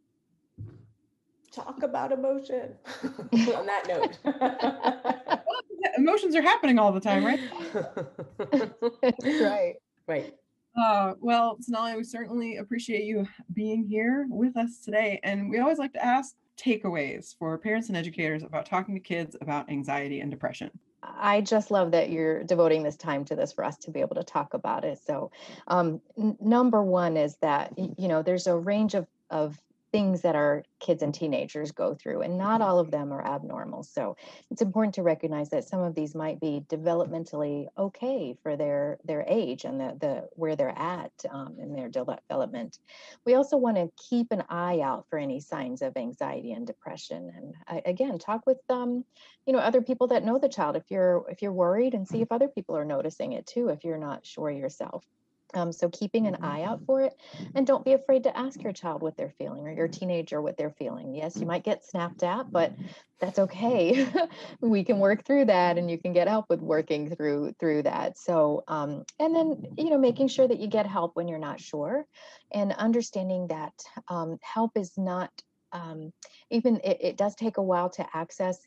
[1.51, 2.75] Talk about emotion.
[3.05, 4.19] On that note.
[4.25, 7.41] Yeah, emotions are happening all the time right
[9.41, 9.75] right
[10.07, 10.35] right.
[10.77, 15.21] Uh, well, Sonali, we certainly appreciate you being here with us today.
[15.23, 19.37] And we always like to ask takeaways for parents and educators about talking to kids
[19.41, 20.71] about anxiety and depression.
[21.03, 24.15] I just love that you're devoting this time to this for us to be able
[24.17, 24.99] to talk about it.
[25.05, 25.31] So,
[25.69, 29.61] um, n- number one is that you know there's a range of of
[29.95, 33.85] things that our kids and teenagers go through, and not all of them are abnormal.
[33.85, 34.17] So,
[34.51, 39.25] it's important to recognize that some of these might be developmentally okay for their their
[39.29, 42.81] age and the the where they're at um, in their development.
[43.25, 47.31] We also want to keep an eye out for any signs of anxiety and depression,
[47.37, 49.05] and I, again, talk with um,
[49.47, 52.21] you know other people that know the child if you're if you're worried and see
[52.21, 55.05] if other people are noticing it too if you're not sure yourself
[55.53, 57.15] um, so keeping an eye out for it
[57.55, 60.57] and don't be afraid to ask your child what they're feeling or your teenager what
[60.57, 61.15] they're feeling.
[61.15, 62.73] Yes you might get snapped at but
[63.21, 64.07] that's okay.
[64.61, 68.19] We can work through that and you can get help with working through through that.
[68.19, 71.61] So um, and then you know making sure that you get help when you're not
[71.61, 72.07] sure
[72.53, 73.73] and understanding that
[74.09, 75.31] um, help is not
[75.73, 76.13] um,
[76.51, 78.59] even it, it does take a while to access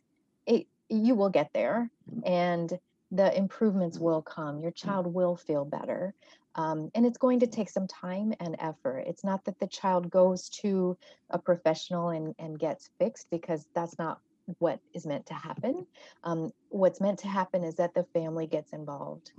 [0.46, 1.90] it you will get there
[2.24, 2.78] and
[3.12, 4.60] the improvements will come.
[4.60, 6.14] Your child will feel better
[6.58, 9.03] um, and it's going to take some time and effort.
[9.08, 10.97] It's not that the child goes to
[11.30, 14.20] a professional and, and gets fixed because that's not
[14.60, 15.86] what is meant to happen.
[16.24, 19.32] Um, what's meant to happen is that the family gets involved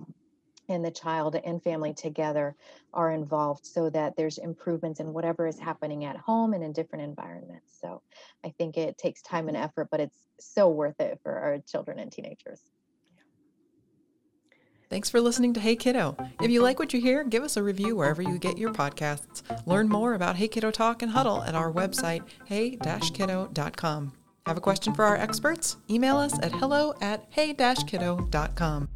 [0.69, 2.55] and the child and family together
[2.93, 7.05] are involved so that there's improvements in whatever is happening at home and in different
[7.05, 7.79] environments.
[7.81, 8.03] So
[8.45, 11.99] i think it takes time and effort but it's so worth it for our children
[11.99, 12.61] and teenagers
[14.91, 16.17] Thanks for listening to Hey Kiddo.
[16.41, 19.43] If you like what you hear, give us a review wherever you get your podcasts.
[19.67, 24.13] Learn more about Hey Kiddo Talk and Huddle at our website, hey-kiddo.com.
[24.47, 25.77] Have a question for our experts?
[25.91, 28.89] Email us at hello at hey-kiddo.com.